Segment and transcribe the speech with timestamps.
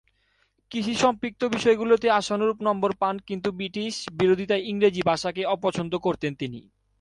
[0.71, 6.59] কৃষি সম্পৃক্ত বিষয়গুলোতে আশানুরূপ নম্বর পান কিন্তু ব্রিটিশ বিরোধীতায় ইংরেজি ভাষাকে অপছন্দ করতেন তিনি।